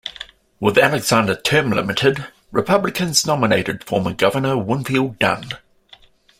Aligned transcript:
With 0.59 0.79
Alexander 0.79 1.35
term-limited, 1.35 2.25
Republicans 2.51 3.27
nominated 3.27 3.83
former 3.83 4.13
Governor 4.15 4.57
Winfield 4.57 5.19
Dunn. 5.19 5.47